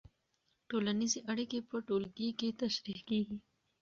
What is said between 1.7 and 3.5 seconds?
ټولګي کې تشریح کېږي.